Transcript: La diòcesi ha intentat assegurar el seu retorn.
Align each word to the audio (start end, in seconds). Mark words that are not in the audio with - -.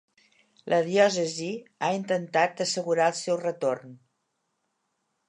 La 0.73 0.77
diòcesi 0.85 1.49
ha 1.83 1.89
intentat 1.97 2.63
assegurar 2.65 3.11
el 3.13 3.17
seu 3.21 3.39
retorn. 3.43 3.93